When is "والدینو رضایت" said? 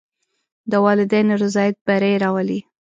0.85-1.77